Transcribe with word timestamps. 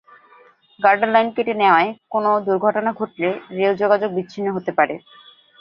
গার্ডার 0.79 1.09
line 1.11 1.27
কেটে 1.35 1.53
নেওয়ায় 1.61 1.89
কোনো 2.11 2.29
দুর্ঘটনা 2.47 2.91
ঘটলে 2.99 3.27
রেল 3.57 3.73
যোগাযোগ 3.81 4.09
বিচ্ছিন্ন 4.17 4.47
হতে 4.55 4.71
পারে। 4.77 4.95